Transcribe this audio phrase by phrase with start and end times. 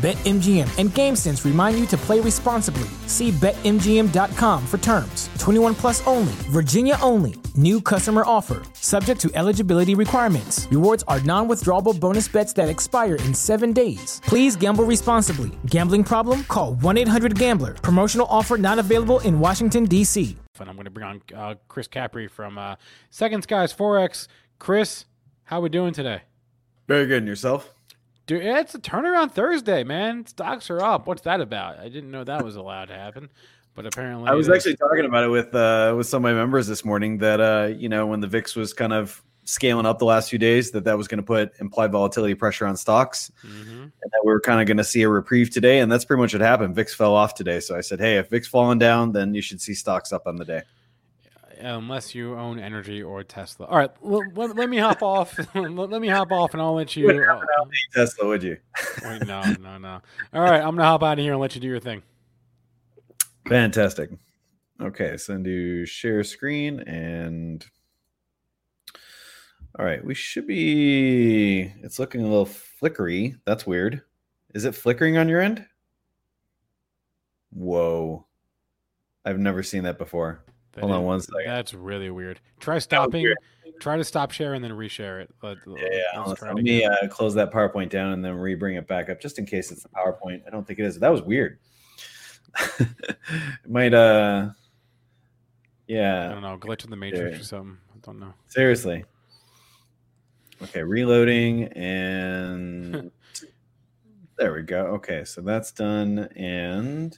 [0.00, 2.88] BetMGM and GameSense remind you to play responsibly.
[3.06, 5.28] See BetMGM.com for terms.
[5.38, 7.34] 21 plus only, Virginia only.
[7.54, 10.66] New customer offer, subject to eligibility requirements.
[10.70, 14.22] Rewards are non withdrawable bonus bets that expire in seven days.
[14.24, 15.50] Please gamble responsibly.
[15.66, 16.44] Gambling problem?
[16.44, 17.74] Call 1 800 Gambler.
[17.74, 20.34] Promotional offer not available in Washington, D.C.
[20.58, 22.76] And I'm going to bring on uh, Chris Capre from uh,
[23.10, 24.28] Second Skies Forex.
[24.58, 25.04] Chris,
[25.44, 26.22] how we doing today?
[26.88, 27.18] Very good.
[27.18, 27.74] And yourself?
[28.30, 30.24] Dude, it's a turnaround Thursday, man.
[30.24, 31.08] Stocks are up.
[31.08, 31.80] What's that about?
[31.80, 33.28] I didn't know that was allowed to happen,
[33.74, 36.68] but apparently I was actually talking about it with uh, with some of my members
[36.68, 40.04] this morning that uh, you know when the VIX was kind of scaling up the
[40.04, 43.82] last few days that that was going to put implied volatility pressure on stocks Mhm.
[43.82, 46.20] and that we are kind of going to see a reprieve today and that's pretty
[46.20, 49.10] much what happened VIX fell off today so I said hey if VIX falling down
[49.10, 50.62] then you should see stocks up on the day
[51.60, 53.66] unless you own energy or Tesla.
[53.66, 55.38] All right, l- let, let me hop off.
[55.54, 57.10] let, me hop off, and I'll let you.
[57.28, 57.42] oh,
[57.94, 58.56] Tesla would you
[59.04, 60.00] wait, no, no, no.
[60.32, 62.02] All right, I'm gonna hop out of here and let you do your thing.
[63.48, 64.10] fantastic
[64.80, 67.66] okay so then do share screen and
[69.78, 74.02] all right we should be it's looking a little flickery that's weird
[74.54, 75.66] is it flickering on your end
[77.52, 78.24] whoa
[79.24, 80.44] i've never seen that before
[80.80, 82.40] That hold on one second That's really weird.
[82.58, 83.22] Try stopping.
[83.22, 83.36] weird.
[83.80, 85.30] Try to stop share and then reshare it.
[85.42, 88.24] Let, yeah, yeah let's let's- try it let me uh, close that powerpoint down and
[88.24, 90.84] then re-bring it back up just in case it's the powerpoint i don't think it
[90.84, 91.58] is that was weird
[92.78, 92.88] it
[93.68, 94.50] might uh
[95.86, 96.28] yeah.
[96.28, 97.40] I don't know, glitch in the matrix Yeah.
[97.40, 97.78] or something.
[97.92, 98.32] I don't know.
[98.46, 99.04] Seriously.
[100.62, 103.10] Okay, reloading and
[104.38, 104.86] there we go.
[104.86, 106.28] Okay, so that's done.
[106.36, 107.16] And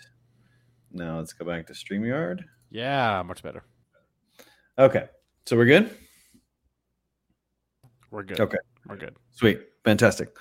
[0.91, 2.45] now let's go back to StreamYard.
[2.72, 3.62] Yeah, much better.
[4.78, 5.05] Okay,
[5.44, 5.91] so we're good?
[8.10, 8.41] We're good.
[8.41, 8.56] Okay.
[8.88, 9.15] we're good.
[9.33, 9.60] Sweet.
[9.84, 10.34] Fantastic.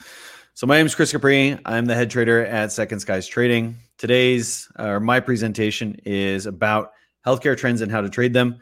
[0.54, 1.60] So my name is Chris Capre.
[1.66, 3.76] I'm the head trader at Second Skies Trading.
[3.98, 6.94] Today's or my presentation is about
[7.26, 8.60] healthcare trends and how to trade them.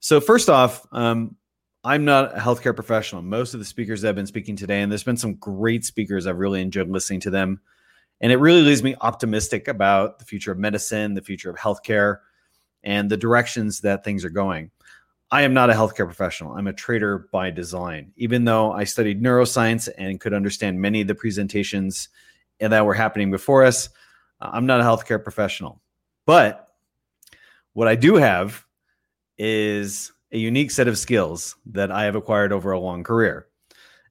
[0.00, 1.36] So first off, um,
[1.84, 3.22] I'm not a healthcare professional.
[3.22, 6.26] Most of the speakers that have been speaking today, and there's been some great speakers.
[6.26, 7.60] I've really enjoyed listening to them.
[8.20, 12.18] And it really leaves me optimistic about the future of medicine, the future of healthcare,
[12.84, 14.70] and the directions that things are going.
[15.30, 16.52] I am not a healthcare professional.
[16.52, 18.12] I'm a trader by design.
[18.16, 22.08] Even though I studied neuroscience and could understand many of the presentations
[22.60, 23.88] that were happening before us,
[24.40, 25.80] I'm not a healthcare professional.
[26.26, 26.68] But
[27.72, 28.64] what I do have
[29.36, 33.48] is a unique set of skills that I have acquired over a long career.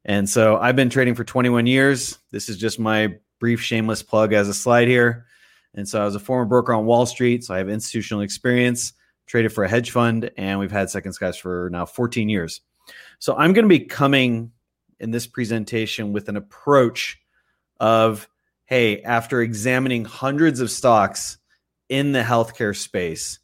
[0.06, 2.20] And so I've been trading for 21 years.
[2.32, 5.26] This is just my brief shameless plug as a slide here.
[5.76, 8.94] And so I was a former broker on Wall Street, so I have institutional experience,
[9.26, 12.62] traded for a hedge fund, and we've had Second Skies for now 14 years.
[13.20, 14.52] So I'm going to be coming
[15.00, 17.20] in this presentation with an approach
[17.80, 18.28] of
[18.66, 21.38] hey, after examining hundreds of stocks
[21.90, 23.40] in the healthcare space,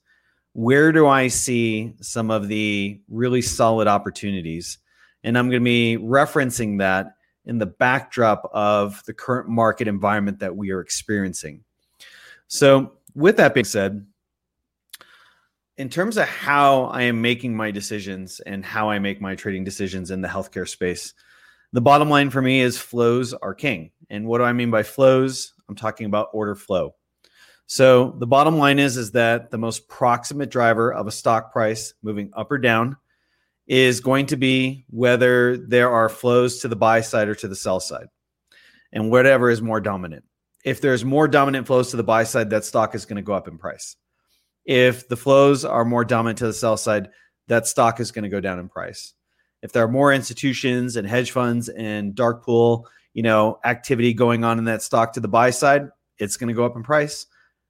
[0.53, 4.77] where do I see some of the really solid opportunities?
[5.23, 7.15] And I'm going to be referencing that
[7.45, 11.63] in the backdrop of the current market environment that we are experiencing.
[12.49, 14.05] So, with that being said,
[15.77, 19.63] in terms of how I am making my decisions and how I make my trading
[19.63, 21.13] decisions in the healthcare space,
[21.73, 23.91] the bottom line for me is flows are king.
[24.09, 25.53] And what do I mean by flows?
[25.69, 26.95] I'm talking about order flow.
[27.67, 31.93] So the bottom line is is that the most proximate driver of a stock price
[32.01, 32.97] moving up or down
[33.67, 37.55] is going to be whether there are flows to the buy side or to the
[37.55, 38.07] sell side.
[38.91, 40.25] And whatever is more dominant.
[40.65, 43.33] If there's more dominant flows to the buy side, that stock is going to go
[43.33, 43.95] up in price.
[44.65, 47.09] If the flows are more dominant to the sell side,
[47.47, 49.13] that stock is going to go down in price.
[49.61, 54.43] If there are more institutions and hedge funds and dark pool, you know, activity going
[54.43, 57.25] on in that stock to the buy side, it's going to go up in price.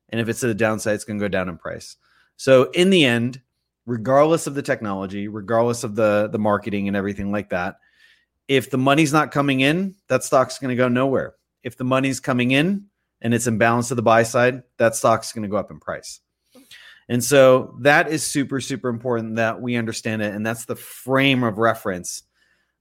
[0.09, 1.95] And if it's to the downside, it's going to go down in price.
[2.35, 3.41] So in the end,
[3.85, 7.77] regardless of the technology, regardless of the the marketing and everything like that,
[8.47, 11.35] if the money's not coming in, that stock's going to go nowhere.
[11.63, 12.85] If the money's coming in
[13.21, 15.79] and it's in balance to the buy side, that stock's going to go up in
[15.79, 16.19] price.
[17.09, 20.33] And so that is super, super important that we understand it.
[20.33, 22.23] And that's the frame of reference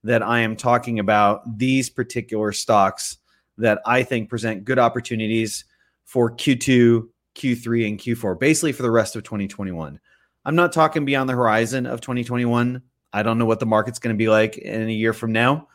[0.05, 3.17] that I am talking about these particular stocks
[3.57, 5.65] that I think present good opportunities
[6.05, 9.99] for Q2, Q3, and Q4, basically for the rest of 2021.
[10.45, 12.83] I'm not talking beyond the horizon of 2021.
[13.13, 15.69] I don't know what the market's going to be like in a year from now.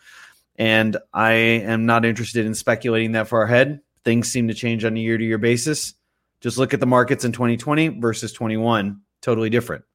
[0.57, 3.81] And I am not interested in speculating that far ahead.
[4.03, 5.93] Things seem to change on a year to year basis.
[6.41, 9.85] Just look at the markets in 2020 versus 21, totally different.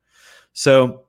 [0.54, 1.04] So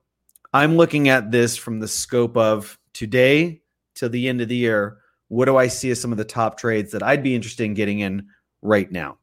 [0.52, 3.62] I'm looking at this from the scope of today
[3.96, 4.98] to the end of the year.
[5.28, 7.74] What do I see as some of the top trades that I'd be interested in
[7.74, 8.26] getting in
[8.62, 9.18] right now?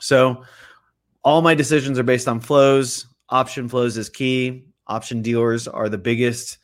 [0.00, 0.44] So
[1.22, 3.06] all my decisions are based on flows.
[3.28, 4.64] Option flows is key.
[4.86, 6.58] Option dealers are the biggest.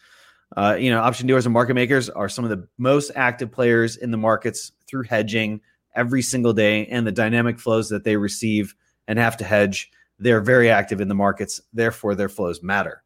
[0.56, 3.96] Uh, you know, option dealers and market makers are some of the most active players
[3.96, 5.60] in the markets through hedging
[5.94, 8.74] every single day and the dynamic flows that they receive
[9.08, 9.90] and have to hedge.
[10.18, 13.02] They're very active in the markets, therefore, their flows matter.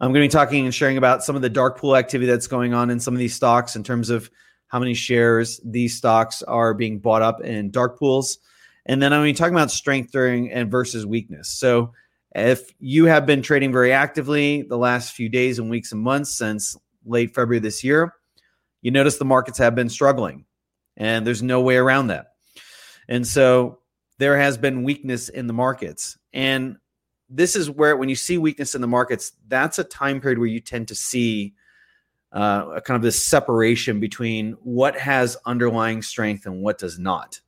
[0.00, 2.46] I'm going to be talking and sharing about some of the dark pool activity that's
[2.46, 4.30] going on in some of these stocks in terms of
[4.68, 8.38] how many shares these stocks are being bought up in dark pools.
[8.84, 11.48] And then I'm going to be talking about strength during and versus weakness.
[11.48, 11.92] So
[12.36, 16.36] if you have been trading very actively the last few days and weeks and months
[16.36, 18.12] since late February this year,
[18.82, 20.44] you notice the markets have been struggling
[20.98, 22.32] and there's no way around that.
[23.08, 23.78] And so
[24.18, 26.18] there has been weakness in the markets.
[26.34, 26.76] And
[27.30, 30.46] this is where, when you see weakness in the markets, that's a time period where
[30.46, 31.54] you tend to see
[32.32, 37.40] uh, a kind of this separation between what has underlying strength and what does not.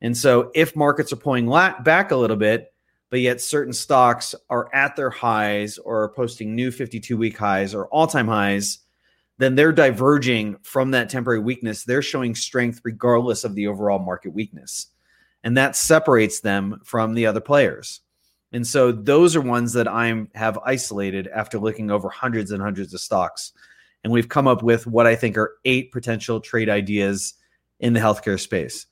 [0.00, 2.73] And so, if markets are pulling back a little bit,
[3.10, 7.74] but yet certain stocks are at their highs or are posting new 52 week highs
[7.74, 8.78] or all time highs,
[9.38, 11.84] then they're diverging from that temporary weakness.
[11.84, 14.88] They're showing strength regardless of the overall market weakness.
[15.42, 18.00] And that separates them from the other players.
[18.52, 22.94] And so those are ones that I have isolated after looking over hundreds and hundreds
[22.94, 23.52] of stocks.
[24.04, 27.34] And we've come up with what I think are eight potential trade ideas
[27.80, 28.86] in the healthcare space.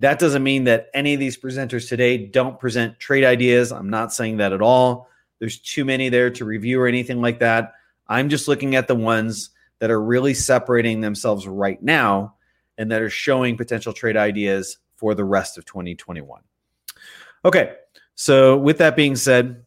[0.00, 3.72] That doesn't mean that any of these presenters today don't present trade ideas.
[3.72, 5.08] I'm not saying that at all.
[5.40, 7.72] There's too many there to review or anything like that.
[8.06, 9.50] I'm just looking at the ones
[9.80, 12.34] that are really separating themselves right now
[12.76, 16.42] and that are showing potential trade ideas for the rest of 2021.
[17.44, 17.74] Okay,
[18.14, 19.64] so with that being said,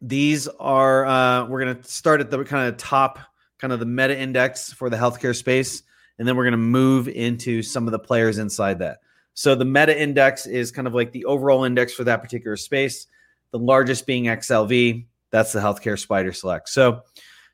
[0.00, 3.18] these are uh, we're going to start at the kind of top,
[3.58, 5.82] kind of the meta index for the healthcare space,
[6.18, 8.98] and then we're going to move into some of the players inside that.
[9.34, 13.06] So the meta index is kind of like the overall index for that particular space.
[13.50, 16.68] The largest being XLV, that's the healthcare SPDR select.
[16.68, 17.02] So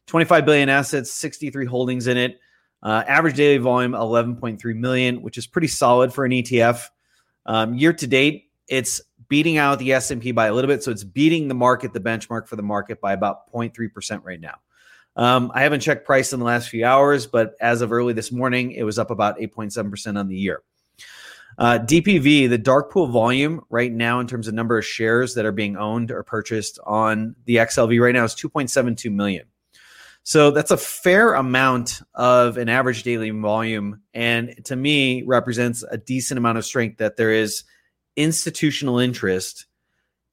[0.07, 2.41] 25 billion assets, 63 holdings in it.
[2.83, 6.89] Uh, average daily volume 11.3 million, which is pretty solid for an ETF.
[7.47, 11.05] Um, year to date, it's beating out the S&P by a little bit, so it's
[11.05, 14.57] beating the market, the benchmark for the market by about 0.3% right now.
[15.17, 18.31] Um, I haven't checked price in the last few hours, but as of early this
[18.31, 20.63] morning, it was up about 8.7% on the year.
[21.58, 25.44] Uh, DPV, the dark pool volume right now in terms of number of shares that
[25.44, 29.44] are being owned or purchased on the XLV right now is 2.72 million.
[30.22, 34.02] So that's a fair amount of an average daily volume.
[34.14, 37.64] And to me, represents a decent amount of strength that there is
[38.14, 39.66] institutional interest,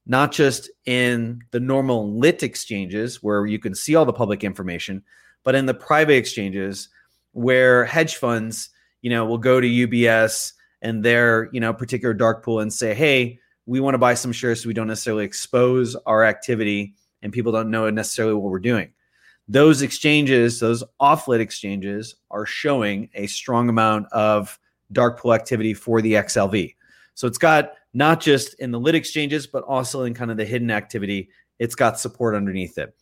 [0.06, 5.02] not just in the normal lit exchanges where you can see all the public information,
[5.42, 6.88] but in the private exchanges
[7.32, 8.68] where hedge funds,
[9.02, 10.52] you know, will go to UBS
[10.82, 14.32] and their, you know, particular dark pool and say, hey, we want to buy some
[14.32, 18.58] shares so we don't necessarily expose our activity and people don't know necessarily what we're
[18.58, 18.92] doing
[19.48, 24.58] those exchanges, those off-lit exchanges, are showing a strong amount of
[24.92, 26.74] dark pool activity for the XLV.
[27.14, 30.44] So it's got not just in the lit exchanges, but also in kind of the
[30.44, 31.30] hidden activity.
[31.58, 32.94] It's got support underneath it.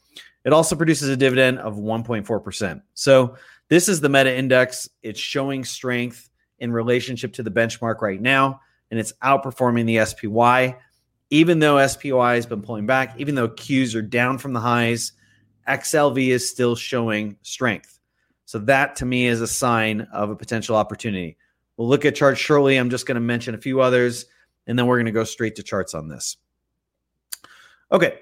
[0.44, 2.82] It also produces a dividend of 1.4%.
[2.92, 3.36] So
[3.68, 4.88] this is the meta index.
[5.02, 6.28] It's showing strength
[6.58, 10.76] in relationship to the benchmark right now, and it's outperforming the SPY.
[11.30, 15.12] Even though SPY has been pulling back, even though Qs are down from the highs,
[15.68, 17.98] XLV is still showing strength.
[18.44, 21.36] So that to me is a sign of a potential opportunity.
[21.76, 22.76] We'll look at charts shortly.
[22.76, 24.26] I'm just going to mention a few others,
[24.66, 26.36] and then we're going to go straight to charts on this.
[27.90, 28.20] Okay.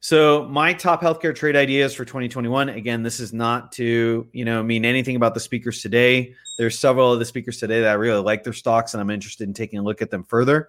[0.00, 2.68] So my top healthcare trade ideas for 2021.
[2.68, 6.34] Again, this is not to you know mean anything about the speakers today.
[6.58, 9.48] There's several of the speakers today that I really like their stocks, and I'm interested
[9.48, 10.68] in taking a look at them further.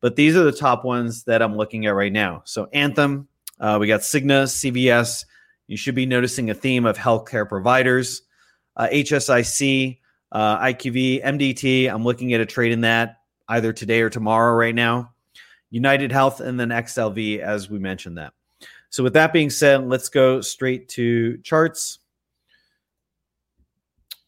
[0.00, 2.42] But these are the top ones that I'm looking at right now.
[2.44, 3.28] So Anthem,
[3.58, 5.24] uh, we got Cigna, CVS,
[5.66, 8.22] you should be noticing a theme of healthcare providers.
[8.76, 9.98] Uh, HSIC,
[10.32, 11.90] uh, IQV, MDT.
[11.90, 15.12] I'm looking at a trade in that either today or tomorrow right now.
[15.70, 18.32] United Health, and then XLV, as we mentioned that.
[18.90, 21.98] So, with that being said, let's go straight to charts.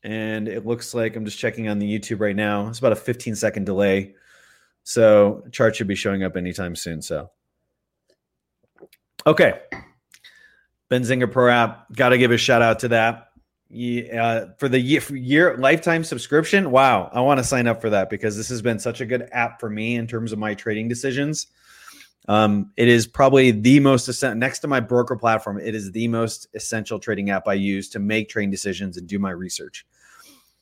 [0.02, 2.68] And it looks like I'm just checking on the YouTube right now.
[2.68, 4.14] It's about a 15 second delay.
[4.84, 7.02] So, chart should be showing up anytime soon.
[7.02, 7.30] So,
[9.26, 9.60] okay.
[10.90, 13.28] Benzinga Pro app, got to give a shout out to that.
[13.70, 16.70] Yeah, uh, for the year, for year lifetime subscription.
[16.70, 19.28] Wow, I want to sign up for that because this has been such a good
[19.30, 21.48] app for me in terms of my trading decisions.
[22.28, 25.58] Um, it is probably the most next to my broker platform.
[25.58, 29.18] It is the most essential trading app I use to make trading decisions and do
[29.18, 29.86] my research.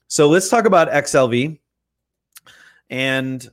[0.06, 1.58] So let's talk about XLV
[2.88, 3.50] and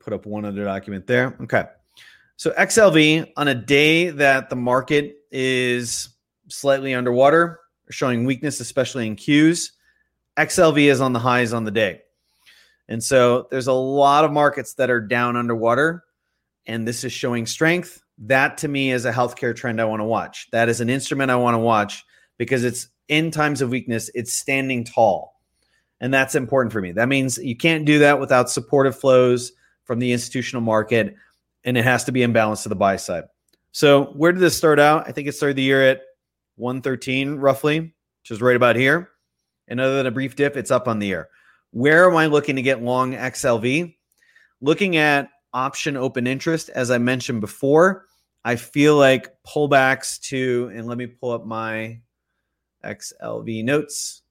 [0.00, 1.36] put up one other document there.
[1.42, 1.64] Okay.
[2.36, 6.08] So XLV on a day that the market is
[6.48, 9.70] slightly underwater, showing weakness, especially in Qs.
[10.36, 12.00] XLV is on the highs on the day.
[12.88, 16.04] And so there's a lot of markets that are down underwater,
[16.66, 18.02] and this is showing strength.
[18.18, 20.48] That to me is a healthcare trend I want to watch.
[20.52, 22.04] That is an instrument I want to watch
[22.38, 25.34] because it's in times of weakness, it's standing tall.
[26.00, 26.92] And that's important for me.
[26.92, 29.52] That means you can't do that without supportive flows
[29.84, 31.14] from the institutional market,
[31.64, 33.24] and it has to be in balance to the buy side.
[33.72, 35.08] So, where did this start out?
[35.08, 36.02] I think it started the year at
[36.56, 39.10] 113 roughly, which is right about here.
[39.68, 41.28] And other than a brief dip, it's up on the air.
[41.70, 43.96] Where am I looking to get long XLV?
[44.60, 48.06] Looking at option open interest, as I mentioned before,
[48.44, 52.00] I feel like pullbacks to, and let me pull up my
[52.84, 54.22] XLV notes.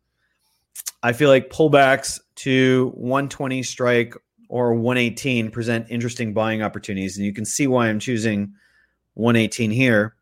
[1.02, 4.14] I feel like pullbacks to 120 strike
[4.50, 7.18] or 118 present interesting buying opportunities.
[7.18, 8.54] And you can see why I'm choosing
[9.16, 10.16] 118 here.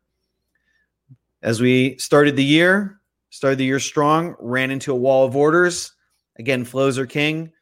[1.42, 5.92] As we started the year, started the year strong, ran into a wall of orders.
[6.38, 7.52] Again, flows are king.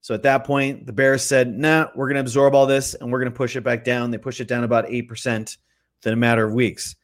[0.00, 3.10] So at that point, the Bears said, nah, we're going to absorb all this and
[3.10, 4.10] we're going to push it back down.
[4.10, 5.56] They pushed it down about 8%
[5.98, 6.96] within a matter of weeks.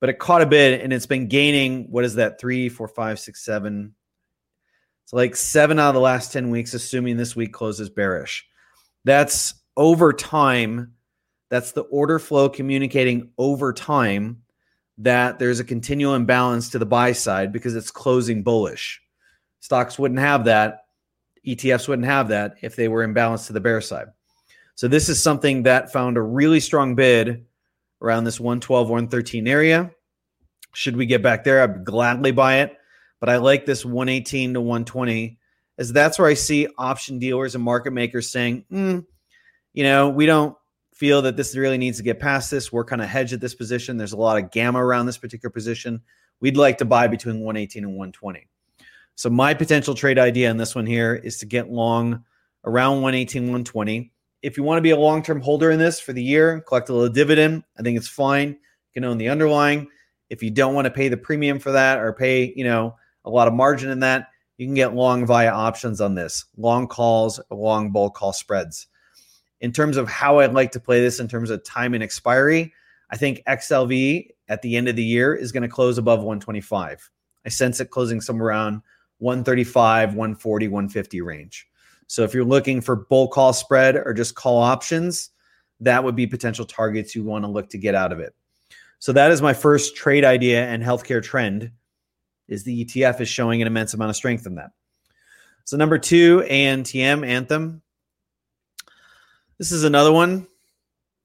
[0.00, 3.18] But it caught a bit and it's been gaining, what is that, three, four, five,
[3.18, 3.94] six, seven.
[5.04, 8.46] It's like seven out of the last 10 weeks, assuming this week closes bearish.
[9.04, 10.94] That's over time.
[11.50, 14.42] That's the order flow communicating over time
[14.98, 19.00] that there's a continual imbalance to the buy side because it's closing bullish.
[19.60, 20.84] Stocks wouldn't have that.
[21.46, 24.08] ETFs wouldn't have that if they were imbalanced to the bear side.
[24.74, 27.44] So this is something that found a really strong bid
[28.00, 29.90] around this 112, 113 area.
[30.72, 32.76] Should we get back there, I'd gladly buy it.
[33.18, 35.38] But I like this 118 to 120
[35.80, 39.04] as that's where I see option dealers and market makers saying, mm,
[39.72, 40.54] you know, we don't
[40.94, 42.70] feel that this really needs to get past this.
[42.70, 43.96] We're kind of hedged at this position.
[43.96, 46.02] There's a lot of gamma around this particular position.
[46.40, 48.46] We'd like to buy between 118 and 120.
[49.14, 52.24] So my potential trade idea on this one here is to get long
[52.64, 54.12] around 118, 120.
[54.42, 56.94] If you want to be a long-term holder in this for the year, collect a
[56.94, 58.48] little dividend, I think it's fine.
[58.48, 58.56] You
[58.94, 59.88] can own the underlying.
[60.30, 63.30] If you don't want to pay the premium for that or pay, you know, a
[63.30, 67.40] lot of margin in that, you can get long via options on this, long calls,
[67.50, 68.86] long bull call spreads
[69.60, 72.72] in terms of how I'd like to play this in terms of time and expiry,
[73.10, 77.10] I think XLV at the end of the year is going to close above 125.
[77.44, 78.82] I sense it closing somewhere around
[79.20, 81.66] 135, 140, 150 range.
[82.08, 85.30] So if you're looking for bull call spread or just call options,
[85.80, 88.34] that would be potential targets you want to look to get out of it.
[88.98, 91.70] So that is my first trade idea and healthcare trend
[92.48, 94.72] is the ETF is showing an immense amount of strength in that.
[95.64, 97.80] So number 2, ANTM Anthem
[99.60, 100.46] this is another one.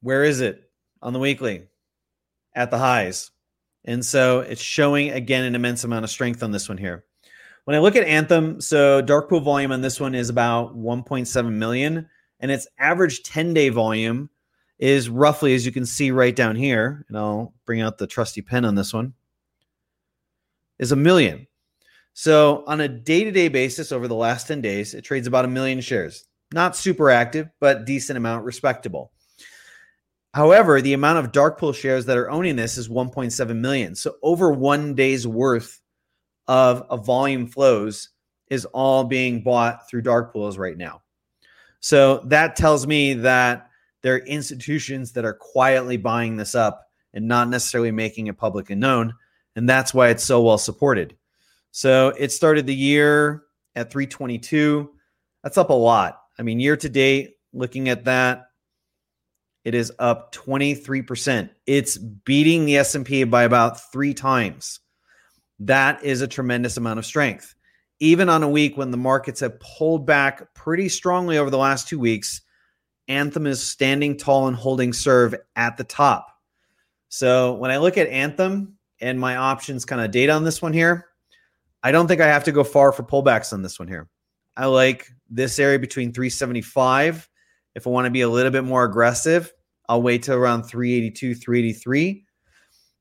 [0.01, 0.69] Where is it
[1.01, 1.67] on the weekly?
[2.53, 3.31] At the highs.
[3.85, 7.05] And so it's showing again an immense amount of strength on this one here.
[7.65, 11.51] When I look at Anthem, so dark pool volume on this one is about 1.7
[11.51, 12.07] million,
[12.39, 14.29] and its average 10 day volume
[14.77, 18.43] is roughly, as you can see right down here, and I'll bring out the trusty
[18.43, 19.15] pen on this one,
[20.77, 21.48] is a million.
[22.13, 25.45] So on a day to day basis over the last 10 days, it trades about
[25.45, 26.25] a million shares.
[26.53, 29.12] Not super active, but decent amount, respectable.
[30.36, 33.95] However, the amount of dark pool shares that are owning this is 1.7 million.
[33.95, 35.81] So over one day's worth
[36.47, 38.09] of, of volume flows
[38.49, 41.01] is all being bought through dark pools right now.
[41.79, 43.69] So that tells me that
[44.01, 48.69] there are institutions that are quietly buying this up and not necessarily making it public
[48.69, 49.13] and known.
[49.55, 51.15] And that's why it's so well supported.
[51.71, 53.43] So it started the year
[53.75, 54.91] at 322.
[55.43, 56.21] That's up a lot.
[56.37, 58.49] I mean, year to date, looking at that,
[59.63, 61.49] it is up 23%.
[61.65, 64.79] It's beating the S&P by about 3 times.
[65.59, 67.55] That is a tremendous amount of strength.
[68.00, 71.88] Even on a week when the markets have pulled back pretty strongly over the last
[71.88, 72.41] 2 weeks,
[73.07, 76.27] Anthem is standing tall and holding serve at the top.
[77.07, 80.74] So when I look at Anthem and my options kind of data on this one
[80.74, 81.07] here,
[81.83, 84.09] I don't think I have to go far for pullbacks on this one here.
[84.57, 87.29] I like this area between 375.
[87.75, 89.53] If I want to be a little bit more aggressive,
[89.88, 92.25] I'll wait till around 382, 383.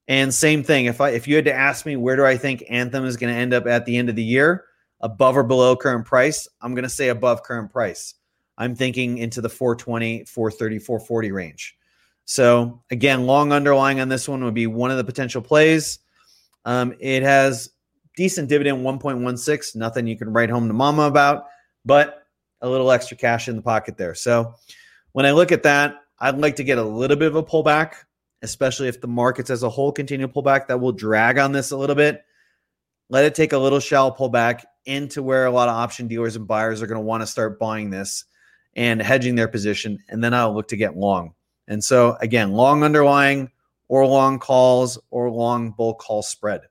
[0.06, 2.64] And same thing, if I if you had to ask me where do I think
[2.68, 4.64] Anthem is going to end up at the end of the year,
[5.00, 8.14] above or below current price, I'm going to say above current price.
[8.56, 11.76] I'm thinking into the 420, 430, 440 range.
[12.24, 15.98] So again, long underlying on this one would be one of the potential plays.
[16.64, 17.70] Um, it has
[18.16, 21.46] decent dividend 1.16, nothing you can write home to mama about,
[21.84, 22.26] but
[22.60, 24.14] a little extra cash in the pocket there.
[24.14, 24.54] So
[25.12, 27.94] when I look at that, I'd like to get a little bit of a pullback,
[28.44, 30.68] especially if the markets as a whole continue to pull back.
[30.68, 32.24] That will drag on this a little bit.
[33.08, 36.46] Let it take a little shallow pullback into where a lot of option dealers and
[36.46, 38.24] buyers are going to want to start buying this
[38.76, 39.98] and hedging their position.
[40.08, 41.34] And then I'll look to get long.
[41.66, 43.50] And so, again, long underlying
[43.88, 46.62] or long calls or long bull call spread.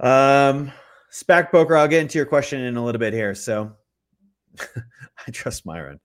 [0.00, 0.72] Um,
[1.12, 3.34] SPAC Poker, I'll get into your question in a little bit here.
[3.34, 3.72] So
[5.26, 6.00] I trust Myron.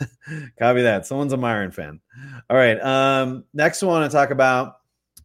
[0.58, 1.06] Copy that.
[1.06, 2.00] Someone's a Myron fan.
[2.48, 2.80] All right.
[2.80, 4.76] Um, next one I want to talk about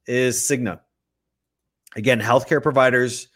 [0.07, 0.79] is Cigna.
[1.95, 3.27] Again, healthcare providers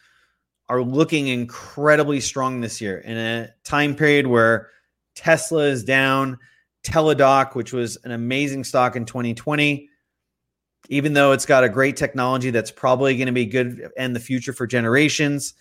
[0.67, 4.69] are looking incredibly strong this year in a time period where
[5.15, 6.37] Tesla is down,
[6.83, 9.89] Teladoc, which was an amazing stock in 2020,
[10.89, 14.19] even though it's got a great technology that's probably going to be good in the
[14.19, 15.53] future for generations.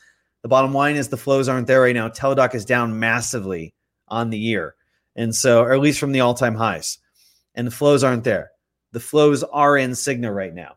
[0.42, 2.08] The bottom line is the flows aren't there right now.
[2.08, 3.74] Teladoc is down massively
[4.08, 4.74] on the year.
[5.16, 6.98] And so, or at least from the all time highs,
[7.54, 8.52] and the flows aren't there.
[8.92, 10.76] The flows are in Cigna right now.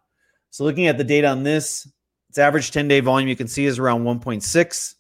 [0.50, 1.88] So, looking at the data on this,
[2.30, 4.96] its average 10 day volume you can see is around 1.6,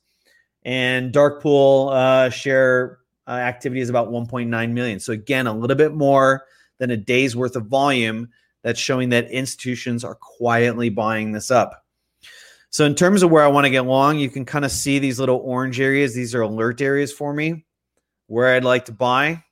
[0.63, 4.99] and dark pool uh, share uh, activity is about 1.9 million.
[4.99, 6.45] So again, a little bit more
[6.79, 8.29] than a day's worth of volume.
[8.63, 11.80] That's showing that institutions are quietly buying this up.
[12.71, 14.97] So in terms of where I want to get long, you can kind of see
[14.97, 16.15] these little orange areas.
[16.15, 17.65] These are alert areas for me
[18.27, 19.43] where I'd like to buy.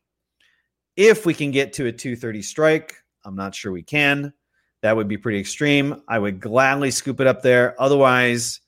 [0.95, 4.33] If we can get to a 230 strike, I'm not sure we can.
[4.81, 6.01] That would be pretty extreme.
[6.07, 7.75] I would gladly scoop it up there.
[7.79, 8.61] Otherwise,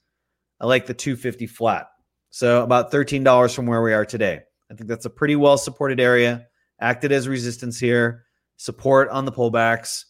[0.60, 1.88] I like the 250 flat.
[2.30, 4.42] So about $13 from where we are today.
[4.70, 6.48] I think that's a pretty well supported area.
[6.82, 8.26] Acted as resistance here,
[8.58, 10.06] support on the pullbacks.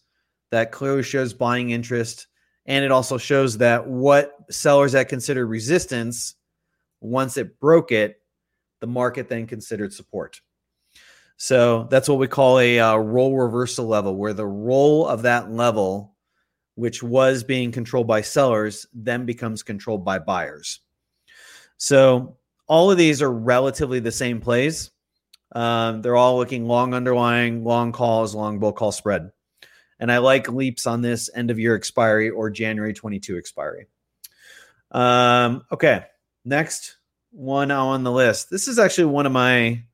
[0.50, 2.26] That clearly shows buying interest.
[2.66, 6.36] And it also shows that what sellers that consider resistance,
[7.00, 8.20] once it broke it,
[8.80, 10.40] the market then considered support.
[11.36, 15.50] So that's what we call a uh, role reversal level, where the role of that
[15.50, 16.14] level,
[16.76, 20.80] which was being controlled by sellers, then becomes controlled by buyers.
[21.78, 22.36] So
[22.68, 24.92] all of these are relatively the same plays.
[25.54, 29.30] Um, they're all looking long underlying, long calls, long bull call spread.
[30.02, 33.86] And I like leaps on this end of year expiry or January 22 expiry.
[34.90, 36.06] Um, okay,
[36.44, 36.96] next
[37.30, 38.50] one on the list.
[38.50, 39.84] This is actually one of my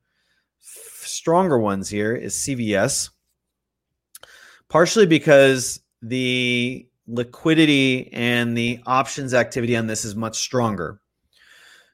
[0.61, 3.11] f- stronger ones here is CVS.
[4.67, 10.99] Partially because the liquidity and the options activity on this is much stronger.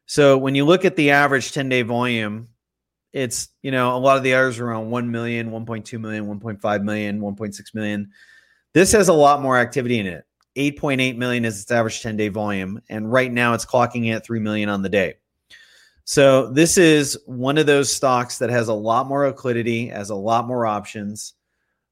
[0.06, 2.48] So when you look at the average 10 day volume,
[3.16, 6.84] it's, you know, a lot of the others are around 1 million, 1.2 million, 1.5
[6.84, 8.12] million, 1.6 million.
[8.74, 10.26] This has a lot more activity in it.
[10.58, 12.82] 8.8 million is its average 10 day volume.
[12.90, 15.16] And right now it's clocking at 3 million on the day.
[16.04, 20.16] So this is one of those stocks that has a lot more liquidity, has a
[20.16, 21.36] lot more options.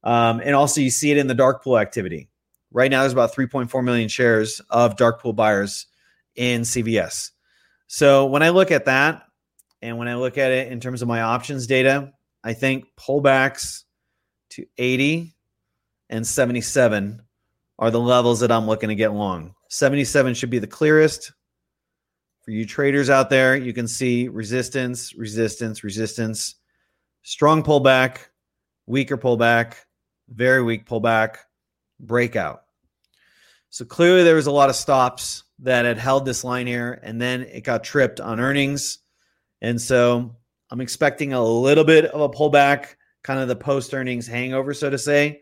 [0.04, 2.28] Um, and also you see it in the dark pool activity.
[2.70, 5.86] Right now there's about 3.4 million shares of dark pool buyers
[6.36, 7.32] in CVS.
[7.88, 9.24] So when I look at that,
[9.84, 13.84] and when I look at it in terms of my options data, I think pullbacks
[14.52, 15.36] to 80
[16.10, 17.22] and 77
[17.78, 19.56] are the levels that I'm looking to get long.
[19.68, 21.34] 77 should be the clearest.
[22.46, 26.56] For you traders out there, you can see resistance, resistance, resistance,
[27.24, 28.20] strong pullback,
[28.86, 29.76] weaker pullback,
[30.30, 31.40] very weak pullback,
[32.00, 32.64] breakout.
[33.70, 37.22] So clearly there was a lot of stops that had held this line here and
[37.22, 39.00] then it got tripped on earnings.
[39.64, 40.36] And so
[40.70, 44.90] I'm expecting a little bit of a pullback, kind of the post earnings hangover, so
[44.90, 45.42] to say.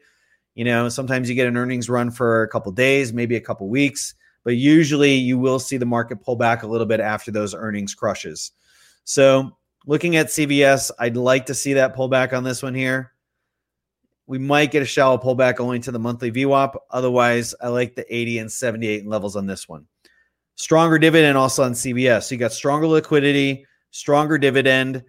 [0.53, 3.67] You know, sometimes you get an earnings run for a couple days, maybe a couple
[3.67, 7.55] weeks, but usually you will see the market pull back a little bit after those
[7.55, 8.51] earnings crushes.
[9.03, 13.13] So, looking at CVS, I'd like to see that pullback on this one here.
[14.27, 16.75] We might get a shallow pullback only to the monthly VWAP.
[16.91, 19.87] Otherwise, I like the 80 and 78 levels on this one
[20.55, 22.23] stronger dividend also on CVS.
[22.23, 25.03] So you got stronger liquidity, stronger dividend,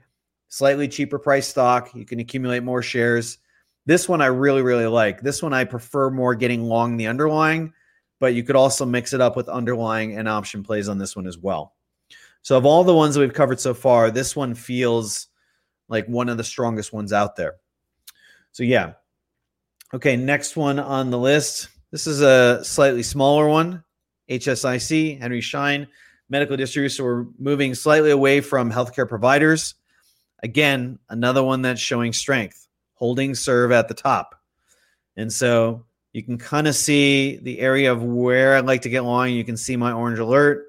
[0.49, 1.95] slightly cheaper price stock.
[1.95, 3.39] You can accumulate more shares.
[3.87, 5.23] This one I really, really like.
[5.23, 7.73] This one I prefer more getting long the underlying,
[8.21, 11.27] but you could also mix it up with underlying and option plays on this one
[11.27, 11.75] as well.
[12.43, 15.29] So, of all the ones that we've covered so far, this one feels
[15.89, 17.57] like one of the strongest ones out there.
[18.51, 18.95] So, yeah.
[19.95, 21.69] Okay, next one on the list.
[21.91, 23.85] This is a slightly smaller one
[24.29, 25.87] HSIC, Henry Schein,
[26.33, 26.97] medical distributors.
[26.97, 29.77] So, we're moving slightly away from healthcare providers.
[30.43, 34.35] Again, another one that's showing strength, holding serve at the top.
[35.17, 39.03] And so, you can kind of see the area of where I'd like to get
[39.03, 39.31] long.
[39.31, 40.67] You can see my orange alert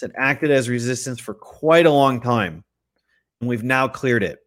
[0.00, 2.64] it acted as resistance for quite a long time,
[3.40, 4.40] and we've now cleared it.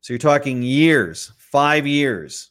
[0.00, 2.50] So you're talking years, five years.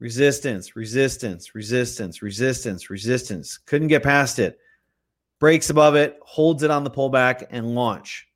[0.00, 3.58] Resistance, resistance, resistance, resistance, resistance.
[3.58, 4.58] Couldn't get past it.
[5.40, 8.26] Breaks above it, holds it on the pullback, and launch.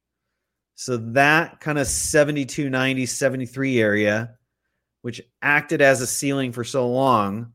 [0.74, 4.34] So that kind of 72, 90, 73 area,
[5.02, 7.52] which acted as a ceiling for so long,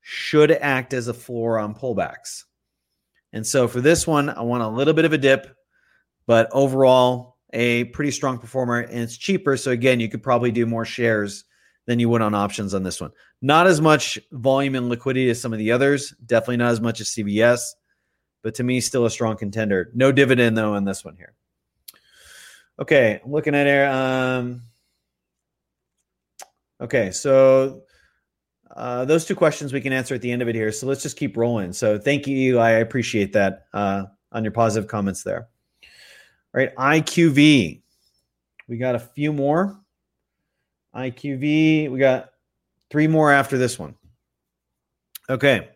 [0.00, 2.44] should act as a floor on pullbacks.
[3.32, 5.54] And so for this one, I want a little bit of a dip,
[6.26, 9.56] but overall, a pretty strong performer and it's cheaper.
[9.56, 11.44] So again, you could probably do more shares
[11.86, 13.12] than you would on options on this one.
[13.40, 17.00] Not as much volume and liquidity as some of the others, definitely not as much
[17.00, 17.60] as CVS,
[18.46, 19.90] but to me, still a strong contender.
[19.92, 21.34] No dividend though on this one here.
[22.78, 23.88] Okay, I'm looking at it.
[23.88, 24.62] Um,
[26.80, 27.82] okay, so
[28.70, 30.70] uh, those two questions we can answer at the end of it here.
[30.70, 31.72] So let's just keep rolling.
[31.72, 32.60] So thank you.
[32.60, 35.48] I appreciate that uh, on your positive comments there.
[36.54, 37.82] All right, IQV.
[38.68, 39.76] We got a few more.
[40.94, 41.90] IQV.
[41.90, 42.30] We got
[42.90, 43.96] three more after this one.
[45.28, 45.68] Okay.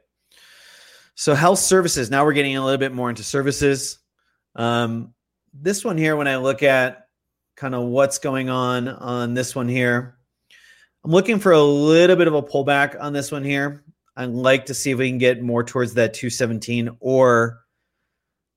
[1.20, 2.10] So health services.
[2.10, 3.98] Now we're getting a little bit more into services.
[4.56, 5.12] Um,
[5.52, 7.08] this one here, when I look at
[7.58, 10.16] kind of what's going on on this one here,
[11.04, 13.84] I'm looking for a little bit of a pullback on this one here.
[14.16, 17.60] I'd like to see if we can get more towards that 217 or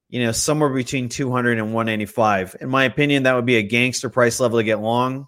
[0.08, 2.56] you know somewhere between 200 and 185.
[2.62, 5.28] In my opinion, that would be a gangster price level to get long.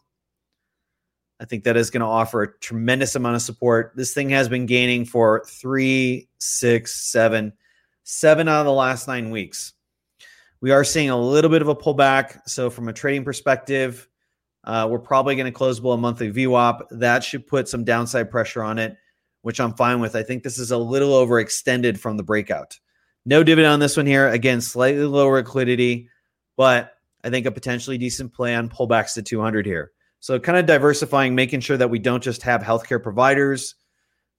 [1.39, 3.91] I think that is going to offer a tremendous amount of support.
[3.95, 7.53] This thing has been gaining for three, six, seven,
[8.03, 9.73] seven out of the last nine weeks.
[10.61, 12.39] We are seeing a little bit of a pullback.
[12.47, 14.07] So, from a trading perspective,
[14.63, 16.87] uh, we're probably going to close below a monthly VWAP.
[16.91, 18.97] That should put some downside pressure on it,
[19.41, 20.15] which I'm fine with.
[20.15, 22.79] I think this is a little overextended from the breakout.
[23.25, 24.29] No dividend on this one here.
[24.29, 26.09] Again, slightly lower liquidity,
[26.57, 29.91] but I think a potentially decent play on pullbacks to 200 here.
[30.19, 33.75] So, kind of diversifying, making sure that we don't just have healthcare providers.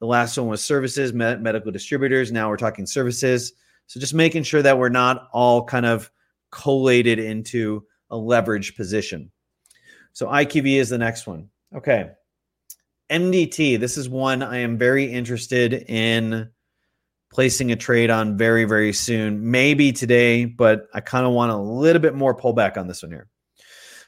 [0.00, 2.30] The last one was services, med- medical distributors.
[2.30, 3.52] Now we're talking services.
[3.86, 6.10] So, just making sure that we're not all kind of
[6.50, 9.30] collated into a leverage position.
[10.12, 11.50] So IQV is the next one.
[11.74, 12.10] Okay.
[13.10, 13.78] MDT.
[13.78, 16.50] This is one I am very interested in
[17.30, 19.50] placing a trade on very, very soon.
[19.50, 23.12] Maybe today, but I kind of want a little bit more pullback on this one
[23.12, 23.28] here.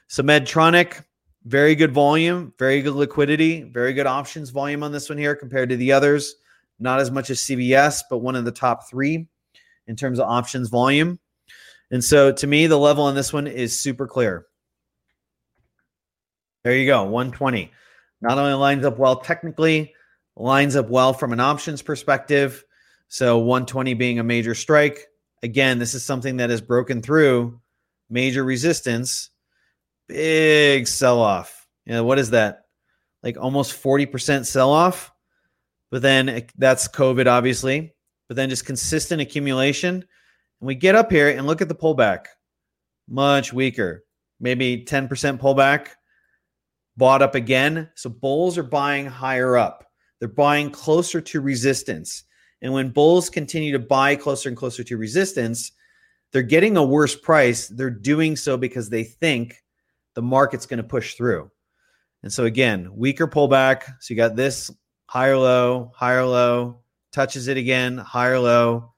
[0.07, 1.03] So Medtronic,
[1.49, 5.69] very good volume, very good liquidity, very good options volume on this one here compared
[5.69, 6.35] to the others.
[6.77, 9.27] Not as much as CVS, but one of the top three
[9.87, 11.17] in terms of options volume.
[11.89, 14.45] And so to me, the level on this one is super clear.
[16.63, 17.71] There you go, 120.
[18.21, 19.95] Not only lines up well technically,
[20.35, 22.63] lines up well from an options perspective.
[23.07, 25.07] So 120 being a major strike.
[25.41, 27.59] Again, this is something that has broken through
[28.07, 29.31] major resistance.
[30.09, 31.67] Big sell off.
[31.85, 32.63] You know, what is that?
[33.23, 35.11] Like almost 40% sell off.
[35.91, 37.93] But then that's COVID, obviously.
[38.27, 39.95] But then just consistent accumulation.
[39.95, 42.25] And we get up here and look at the pullback.
[43.07, 44.03] Much weaker.
[44.39, 45.89] Maybe 10% pullback
[46.97, 47.89] bought up again.
[47.95, 49.85] So bulls are buying higher up.
[50.19, 52.23] They're buying closer to resistance.
[52.61, 55.71] And when bulls continue to buy closer and closer to resistance,
[56.31, 57.67] they're getting a worse price.
[57.67, 59.55] They're doing so because they think
[60.15, 61.49] the market's going to push through.
[62.23, 63.83] And so again, weaker pullback.
[63.99, 64.71] So you got this
[65.07, 68.93] higher low, higher low, touches it again, higher low,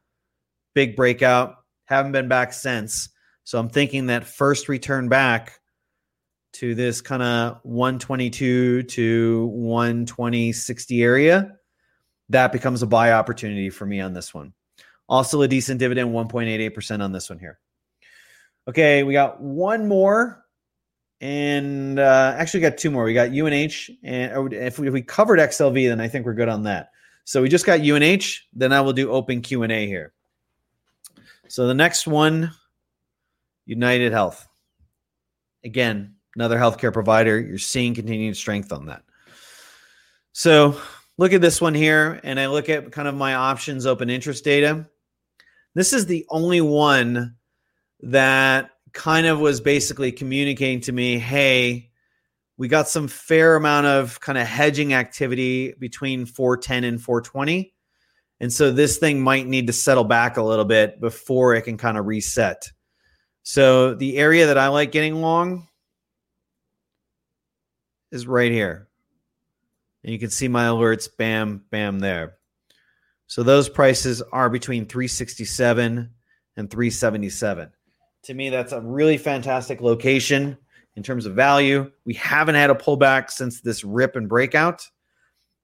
[0.74, 1.56] big breakout.
[1.86, 3.10] Haven't been back since.
[3.44, 5.60] So I'm thinking that first return back
[6.54, 11.56] to this kind of 122 to 120 60 area,
[12.30, 14.54] that becomes a buy opportunity for me on this one.
[15.08, 17.60] Also, a decent dividend, 1.88% on this one here.
[18.68, 20.46] Okay, we got one more,
[21.22, 23.04] and uh, actually got two more.
[23.04, 26.50] We got UNH, and if we, if we covered XLV, then I think we're good
[26.50, 26.90] on that.
[27.24, 28.26] So we just got UNH.
[28.54, 30.14] Then I will do open Q and A here.
[31.48, 32.52] So the next one,
[33.66, 34.48] United Health.
[35.64, 37.40] again, another healthcare provider.
[37.40, 39.04] You're seeing continued strength on that.
[40.34, 40.80] So
[41.18, 44.44] look at this one here, and I look at kind of my options open interest
[44.44, 44.88] data.
[45.76, 47.36] This is the only one
[48.02, 51.92] that kind of was basically communicating to me, hey,
[52.58, 57.74] we got some fair amount of kind of hedging activity between 410 and 420.
[58.40, 61.78] And so this thing might need to settle back a little bit before it can
[61.78, 62.72] kind of reset.
[63.44, 65.68] So the area that I like getting long
[68.12, 68.88] is right here.
[70.04, 72.38] And you can see my alerts, bam, bam, there.
[73.28, 76.10] So those prices are between 367
[76.58, 77.72] and 377.
[78.24, 80.58] To me, that's a really fantastic location
[80.96, 81.92] in terms of value.
[82.06, 84.88] We haven't had a pullback since this rip and breakout.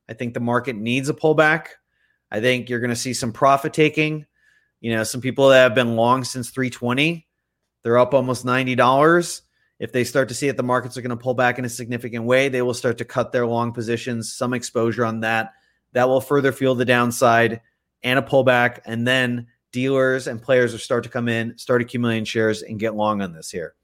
[0.09, 1.67] I think the market needs a pullback.
[2.31, 4.25] I think you're going to see some profit taking.
[4.79, 7.27] You know, some people that have been long since 320,
[7.83, 9.41] they're up almost $90.
[9.79, 11.69] If they start to see that the markets are going to pull back in a
[11.69, 15.53] significant way, they will start to cut their long positions, some exposure on that.
[15.93, 17.61] That will further fuel the downside
[18.01, 18.79] and a pullback.
[18.85, 22.95] And then dealers and players will start to come in, start accumulating shares, and get
[22.95, 23.75] long on this here.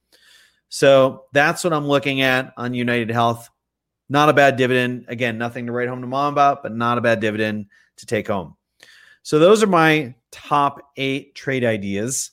[0.70, 3.48] So that's what I'm looking at on United Health.
[4.10, 5.06] Not a bad dividend.
[5.08, 8.28] Again, nothing to write home to mom about, but not a bad dividend to take
[8.28, 8.56] home.
[9.22, 12.32] So those are my top eight trade ideas.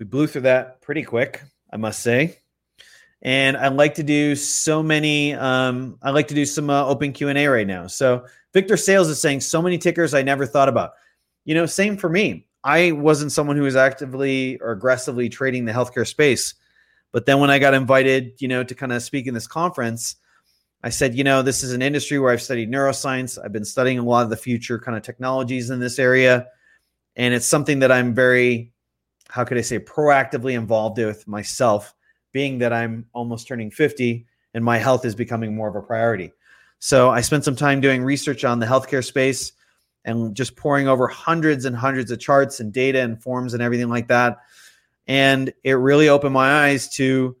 [0.00, 2.40] We blew through that pretty quick, I must say
[3.22, 5.34] and I like to do so many.
[5.34, 7.86] Um, I like to do some uh, open Q and A right now.
[7.86, 10.92] So Victor Sales is saying so many tickers I never thought about.
[11.44, 12.45] You know, same for me.
[12.66, 16.54] I wasn't someone who was actively or aggressively trading the healthcare space,
[17.12, 20.16] but then when I got invited, you know, to kind of speak in this conference,
[20.82, 23.38] I said, you know, this is an industry where I've studied neuroscience.
[23.42, 26.48] I've been studying a lot of the future kind of technologies in this area,
[27.14, 28.72] and it's something that I'm very,
[29.28, 31.94] how could I say, proactively involved with myself
[32.32, 36.32] being that I'm almost turning 50 and my health is becoming more of a priority.
[36.80, 39.52] So I spent some time doing research on the healthcare space
[40.06, 43.88] and just pouring over hundreds and hundreds of charts and data and forms and everything
[43.88, 44.38] like that.
[45.08, 47.36] And it really opened my eyes to,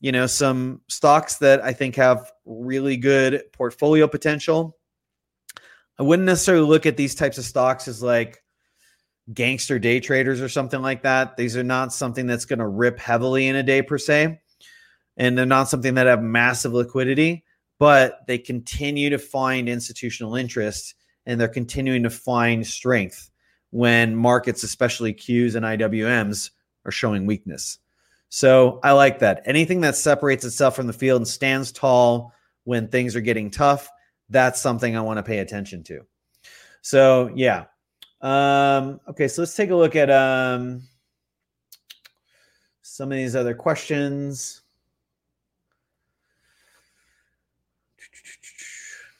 [0.00, 4.78] you know, some stocks that I think have really good portfolio potential.
[5.98, 8.42] I wouldn't necessarily look at these types of stocks as like
[9.32, 11.36] gangster day traders or something like that.
[11.36, 14.40] These are not something that's going to rip heavily in a day per se.
[15.16, 17.44] And they're not something that have massive liquidity,
[17.78, 20.94] but they continue to find institutional interest
[21.26, 23.30] and they're continuing to find strength
[23.70, 26.50] when markets, especially Qs and IWMs,
[26.84, 27.78] are showing weakness.
[28.28, 29.42] So I like that.
[29.44, 32.32] Anything that separates itself from the field and stands tall
[32.64, 33.88] when things are getting tough,
[34.28, 36.00] that's something I want to pay attention to.
[36.82, 37.66] So, yeah,
[38.20, 40.82] um, okay, so let's take a look at um,
[42.82, 44.62] some of these other questions.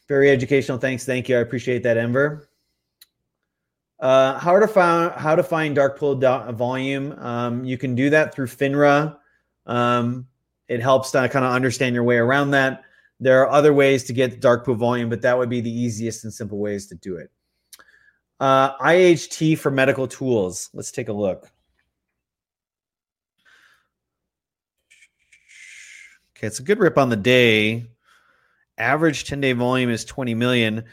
[0.08, 0.78] Very educational.
[0.78, 1.04] Thanks.
[1.04, 1.38] Thank you.
[1.38, 2.48] I appreciate that, Enver.
[4.00, 7.12] Uh, how to find how to find dark pool volume?
[7.18, 9.16] Um, you can do that through FINRA.
[9.66, 10.26] Um,
[10.68, 12.84] it helps to kind of understand your way around that.
[13.20, 16.24] There are other ways to get dark pool volume, but that would be the easiest
[16.24, 17.30] and simple ways to do it.
[18.40, 20.68] Uh, IHT for medical tools.
[20.74, 21.50] Let's take a look.
[26.36, 27.86] Okay, it's a good rip on the day.
[28.78, 30.84] Average 10 day volume is 20 million.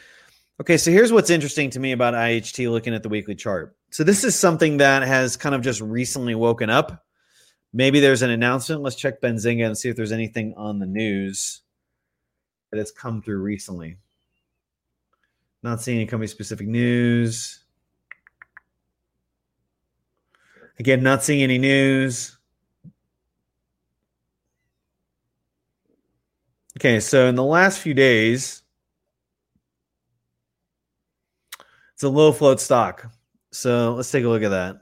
[0.60, 3.76] Okay, so here's what's interesting to me about IHT looking at the weekly chart.
[3.90, 7.04] So, this is something that has kind of just recently woken up.
[7.74, 8.82] Maybe there's an announcement.
[8.82, 11.62] Let's check Benzinga and see if there's anything on the news
[12.70, 13.98] that has come through recently.
[15.64, 17.64] Not seeing any company specific news.
[20.80, 22.38] Again, not seeing any news.
[26.82, 28.64] Okay, so in the last few days,
[31.94, 33.06] it's a low float stock.
[33.52, 34.82] So let's take a look at that.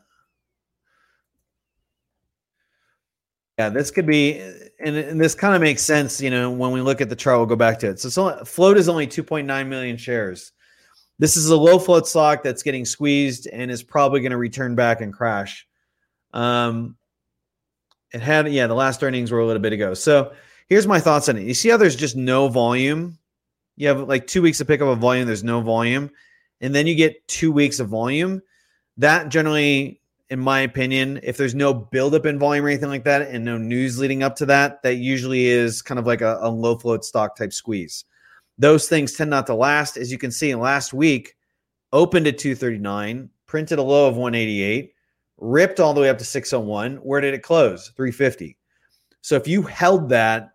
[3.58, 4.40] Yeah, this could be,
[4.80, 7.38] and, and this kind of makes sense, you know, when we look at the chart,
[7.38, 8.00] we'll go back to it.
[8.00, 10.54] So, so float is only 2.9 million shares.
[11.18, 14.74] This is a low float stock that's getting squeezed and is probably going to return
[14.74, 15.68] back and crash.
[16.32, 16.96] Um,
[18.14, 19.94] it had, yeah, the last earnings were a little bit ago.
[19.94, 20.32] So
[20.70, 21.44] here's my thoughts on it.
[21.44, 23.18] You see how there's just no volume?
[23.76, 26.10] You have like two weeks to pick up a volume, there's no volume.
[26.62, 28.42] And then you get two weeks of volume.
[28.98, 33.30] That generally, in my opinion, if there's no buildup in volume or anything like that
[33.30, 36.50] and no news leading up to that, that usually is kind of like a, a
[36.50, 38.04] low float stock type squeeze
[38.60, 39.98] those things tend not to last.
[39.98, 41.36] As you can see, last week
[41.92, 44.94] opened at 239, printed a low of 188,
[45.38, 46.98] ripped all the way up to 601.
[46.98, 47.88] Where did it close?
[47.96, 48.58] 350.
[49.22, 50.52] So if you held that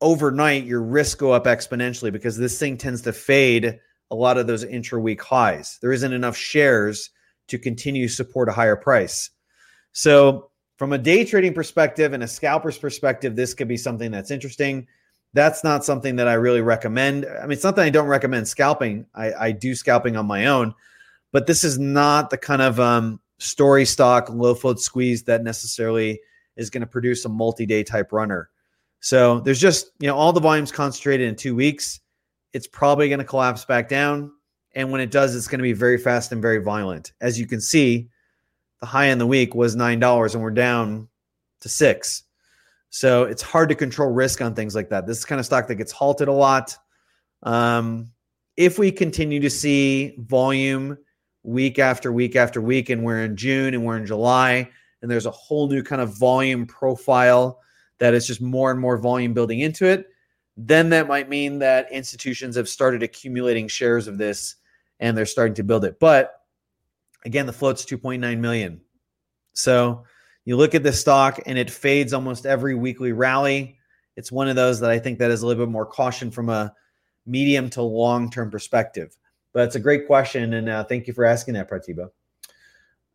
[0.00, 3.78] overnight, your risks go up exponentially because this thing tends to fade
[4.10, 5.78] a lot of those intra week highs.
[5.80, 7.10] There isn't enough shares
[7.48, 9.30] to continue support a higher price.
[9.92, 14.30] So from a day trading perspective and a scalper's perspective, this could be something that's
[14.30, 14.86] interesting.
[15.32, 17.26] That's not something that I really recommend.
[17.26, 19.06] I mean, it's not that I don't recommend scalping.
[19.14, 20.74] I, I do scalping on my own,
[21.32, 26.20] but this is not the kind of um, story stock low float squeeze that necessarily
[26.56, 28.48] is going to produce a multi-day type runner.
[29.04, 32.00] So there's just, you know, all the volumes concentrated in two weeks.
[32.54, 34.32] It's probably going to collapse back down.
[34.74, 37.12] And when it does, it's going to be very fast and very violent.
[37.20, 38.08] As you can see,
[38.80, 41.06] the high in the week was $9 and we're down
[41.60, 42.22] to six.
[42.88, 45.06] So it's hard to control risk on things like that.
[45.06, 46.74] This is kind of stock that gets halted a lot.
[47.42, 48.10] Um,
[48.56, 50.96] if we continue to see volume
[51.42, 54.70] week after week after week, and we're in June and we're in July,
[55.02, 57.60] and there's a whole new kind of volume profile
[57.98, 60.08] that is just more and more volume building into it,
[60.56, 64.56] then that might mean that institutions have started accumulating shares of this
[65.00, 65.98] and they're starting to build it.
[65.98, 66.40] But
[67.24, 68.80] again, the float's 2.9 million.
[69.52, 70.04] So
[70.44, 73.78] you look at this stock and it fades almost every weekly rally.
[74.16, 76.48] It's one of those that I think that is a little bit more caution from
[76.48, 76.72] a
[77.26, 79.16] medium to long term perspective.
[79.52, 82.10] But it's a great question, and uh, thank you for asking that, Pratiba.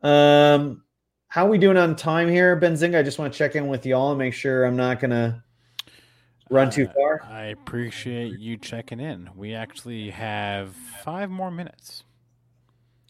[0.02, 0.84] Um,
[1.30, 2.98] how are we doing on time here, Benzinga?
[2.98, 5.44] I just want to check in with y'all and make sure I'm not going to
[6.50, 7.22] run too far.
[7.22, 9.30] Uh, I appreciate you checking in.
[9.36, 12.04] We actually have five more minutes.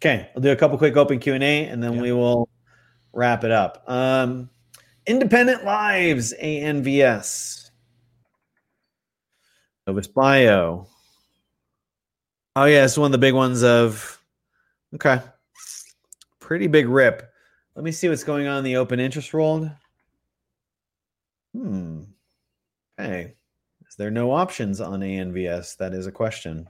[0.02, 2.50] Okay, I'll do a couple quick open Q and A, and then we will
[3.14, 3.84] wrap it up.
[3.88, 4.50] Um,
[5.06, 7.72] Independent Lives, ANVS.
[9.88, 10.88] Annovis Bio.
[12.58, 14.22] Oh, yeah, it's one of the big ones of,
[14.96, 15.22] okay,
[16.42, 17.29] pretty big rip.
[17.80, 19.72] Let me see what's going on in the open interest world.
[21.56, 22.02] Hmm.
[23.00, 23.36] Okay.
[23.88, 25.78] Is there no options on ANVS?
[25.78, 26.68] That is a question.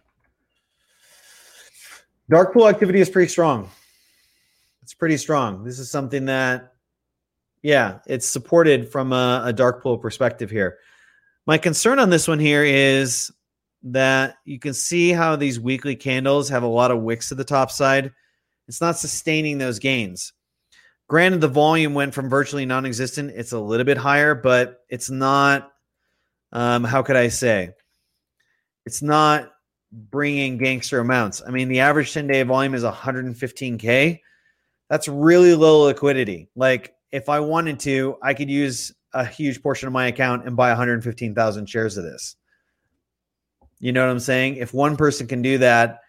[2.30, 3.72] Dark pool activity is pretty strong.
[4.84, 5.64] It's pretty strong.
[5.64, 6.74] This is something that,
[7.64, 10.78] yeah, it's supported from a, a dark pool perspective here.
[11.48, 13.32] My concern on this one here is
[13.82, 17.44] that you can see how these weekly candles have a lot of wicks to the
[17.44, 18.12] top side.
[18.68, 20.34] It's not sustaining those gains.
[21.10, 23.34] Granted, the volume went from virtually non existent.
[23.36, 25.72] It's a little bit higher, but it's not,
[26.54, 27.72] um, how could I say?
[28.86, 29.52] It's not
[29.92, 31.42] bringing gangster amounts.
[31.46, 34.20] I mean, the average 10 day volume is 115K.
[34.88, 36.48] That's really low liquidity.
[36.56, 40.56] Like, if I wanted to, I could use a huge portion of my account and
[40.56, 42.36] buy 115,000 shares of this.
[43.80, 44.58] You know what I'm saying?
[44.58, 46.02] If one person can do that,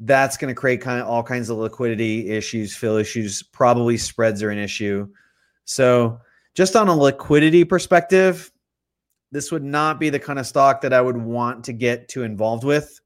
[0.00, 3.42] that's going to create kind of all kinds of liquidity issues, fill issues.
[3.42, 5.08] Probably spreads are an issue.
[5.64, 6.20] So,
[6.54, 8.50] just on a liquidity perspective,
[9.32, 12.22] this would not be the kind of stock that I would want to get too
[12.22, 13.00] involved with.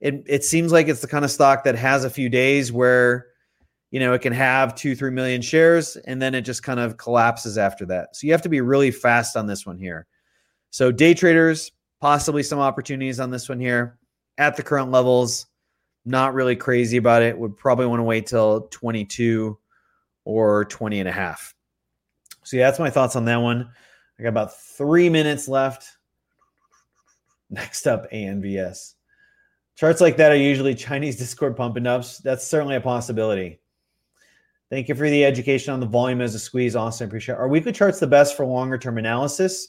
[0.00, 3.26] It it seems like it's the kind of stock that has a few days where
[3.90, 6.96] you know it can have two three million shares and then it just kind of
[6.96, 8.14] collapses after that.
[8.14, 10.06] So you have to be really fast on this one here.
[10.70, 13.98] So day traders possibly some opportunities on this one here
[14.38, 15.46] at the current levels.
[16.08, 17.38] Not really crazy about it.
[17.38, 19.58] Would probably want to wait till 22
[20.24, 21.54] or 20 and a half.
[22.44, 23.68] So yeah, that's my thoughts on that one.
[24.18, 25.98] I got about three minutes left.
[27.50, 28.94] Next up, ANVS.
[29.76, 32.18] Charts like that are usually Chinese Discord pumping ups.
[32.18, 33.60] That's certainly a possibility.
[34.70, 36.74] Thank you for the education on the volume as a squeeze.
[36.74, 37.08] Awesome.
[37.08, 37.38] Appreciate it.
[37.38, 39.68] Are weekly charts the best for longer term analysis?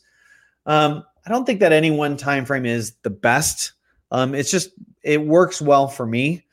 [0.65, 3.73] Um, I don't think that any one time frame is the best.
[4.11, 4.71] Um, it's just
[5.03, 6.45] it works well for me.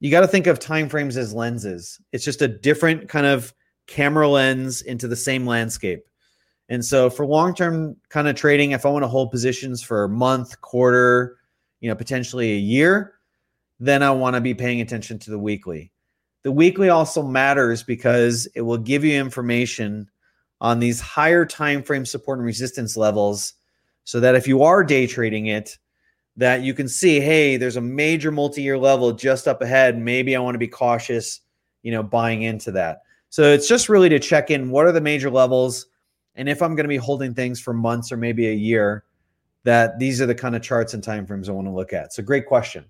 [0.00, 2.00] You got to think of time frames as lenses.
[2.12, 3.52] It's just a different kind of
[3.86, 6.06] camera lens into the same landscape.
[6.68, 10.08] And so for long-term kind of trading, if I want to hold positions for a
[10.08, 11.36] month, quarter,
[11.80, 13.14] you know, potentially a year,
[13.80, 15.90] then I want to be paying attention to the weekly.
[16.42, 20.08] The weekly also matters because it will give you information
[20.60, 23.54] on these higher time frame support and resistance levels
[24.04, 25.76] so that if you are day trading it,
[26.40, 29.98] that you can see, hey, there's a major multi-year level just up ahead.
[29.98, 31.40] Maybe I want to be cautious,
[31.82, 33.02] you know, buying into that.
[33.28, 35.84] So it's just really to check in what are the major levels,
[36.36, 39.04] and if I'm going to be holding things for months or maybe a year,
[39.64, 42.14] that these are the kind of charts and timeframes I want to look at.
[42.14, 42.86] So great question.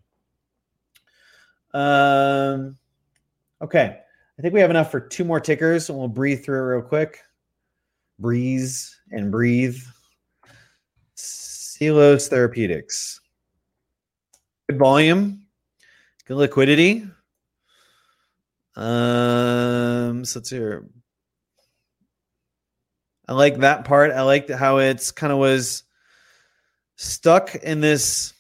[1.74, 2.78] Um,
[3.60, 3.98] okay,
[4.38, 6.82] I think we have enough for two more tickers, and we'll breathe through it real
[6.82, 7.18] quick.
[8.20, 9.76] Breeze and breathe.
[11.16, 13.20] Selos Therapeutics.
[14.70, 15.46] Good volume,
[16.26, 17.04] good liquidity.
[18.76, 20.86] Um, so let's hear.
[23.26, 24.12] I like that part.
[24.12, 25.82] I like how it's kind of was
[26.94, 28.32] stuck in this,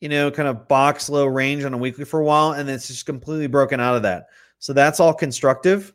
[0.00, 2.86] you know, kind of box low range on a weekly for a while, and it's
[2.86, 4.26] just completely broken out of that.
[4.60, 5.92] So that's all constructive.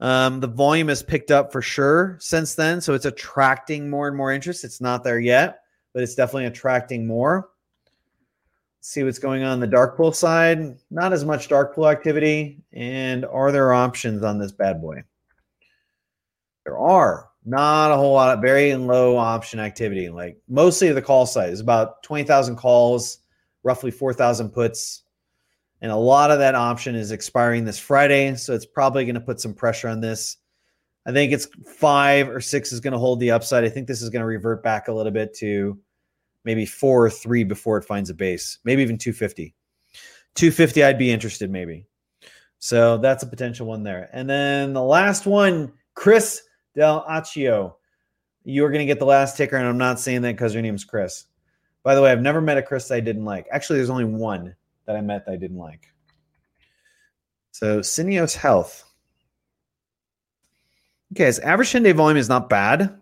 [0.00, 4.16] Um, the volume has picked up for sure since then, so it's attracting more and
[4.16, 4.62] more interest.
[4.62, 5.60] It's not there yet,
[5.94, 7.48] but it's definitely attracting more.
[8.86, 10.76] See what's going on, on the dark pool side.
[10.90, 12.58] Not as much dark pool activity.
[12.74, 15.04] And are there options on this bad boy?
[16.64, 20.10] There are not a whole lot of very low option activity.
[20.10, 23.20] Like mostly the call side is about 20,000 calls,
[23.62, 25.02] roughly 4,000 puts.
[25.80, 28.36] And a lot of that option is expiring this Friday.
[28.36, 30.36] So it's probably going to put some pressure on this.
[31.06, 33.64] I think it's five or six is going to hold the upside.
[33.64, 35.78] I think this is going to revert back a little bit to
[36.44, 39.54] maybe four or three before it finds a base, maybe even 250.
[40.34, 41.86] 250, I'd be interested maybe.
[42.58, 44.08] So that's a potential one there.
[44.12, 46.42] And then the last one, Chris
[46.74, 47.74] Del Accio.
[48.44, 50.84] You're going to get the last ticker, and I'm not saying that because your name's
[50.84, 51.26] Chris.
[51.82, 53.46] By the way, I've never met a Chris I didn't like.
[53.50, 54.54] Actually, there's only one
[54.86, 55.92] that I met that I didn't like.
[57.52, 58.84] So Syneos Health.
[61.12, 63.00] Okay, his average 10 day volume is not bad.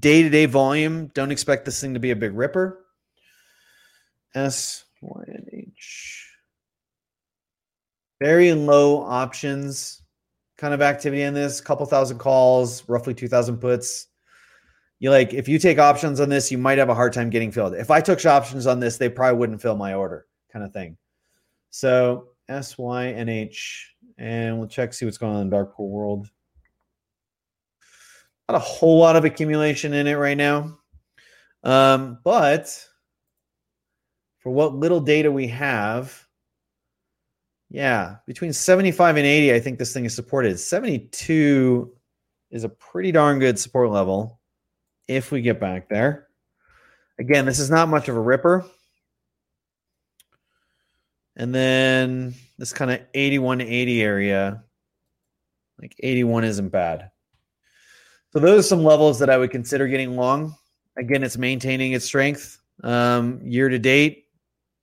[0.00, 2.84] Day to day volume, don't expect this thing to be a big ripper.
[4.34, 6.28] S Y N H.
[8.20, 10.02] Very low options
[10.56, 14.08] kind of activity in this, couple thousand calls, roughly 2000 puts.
[14.98, 17.52] You like if you take options on this, you might have a hard time getting
[17.52, 17.74] filled.
[17.74, 20.96] If I took options on this, they probably wouldn't fill my order, kind of thing.
[21.70, 25.90] So S Y N H, and we'll check see what's going on in Dark Pool
[25.90, 26.30] World.
[28.48, 30.78] Not a whole lot of accumulation in it right now,
[31.64, 32.86] um, but
[34.38, 36.24] for what little data we have,
[37.70, 40.60] yeah, between 75 and 80, I think this thing is supported.
[40.60, 41.92] 72
[42.52, 44.38] is a pretty darn good support level
[45.08, 46.28] if we get back there.
[47.18, 48.64] Again, this is not much of a ripper.
[51.34, 54.62] And then this kind of 81 80 area,
[55.80, 57.10] like 81 isn't bad.
[58.32, 60.54] So those are some levels that I would consider getting long.
[60.98, 62.60] Again, it's maintaining its strength.
[62.82, 64.26] Um, year to date,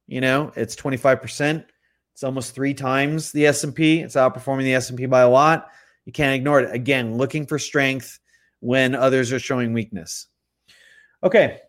[0.07, 1.65] you know, it's 25%.
[2.13, 4.01] It's almost three times the S&P.
[4.01, 5.69] It's outperforming the S&P by a lot.
[6.05, 6.73] You can't ignore it.
[6.73, 8.19] Again, looking for strength
[8.59, 10.27] when others are showing weakness.
[11.23, 11.59] Okay.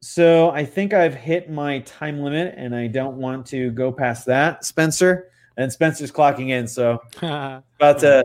[0.00, 4.26] So I think I've hit my time limit and I don't want to go past
[4.26, 5.30] that, Spencer.
[5.56, 8.24] And Spencer's clocking in, so about to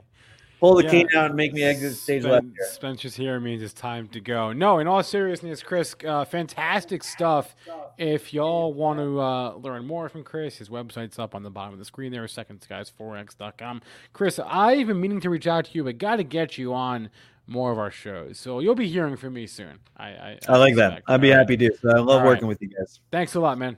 [0.61, 0.91] pull the yeah.
[0.91, 2.45] key down and make me exit stage Spen- left.
[2.45, 2.67] Here.
[2.71, 4.53] Spencer's here means it's time to go.
[4.53, 7.55] No, in all seriousness, Chris, uh, fantastic stuff.
[7.97, 11.73] If y'all want to uh, learn more from Chris, his website's up on the bottom
[11.73, 13.81] of the screen there, 2ndSkiesForex.com.
[14.13, 17.09] Chris, I've been meaning to reach out to you, but got to get you on
[17.47, 18.39] more of our shows.
[18.39, 19.79] So you'll be hearing from me soon.
[19.97, 21.01] I I, I, I like that.
[21.07, 21.71] I'd be happy to.
[21.81, 22.49] So I love all working right.
[22.49, 22.99] with you guys.
[23.11, 23.77] Thanks a lot, man.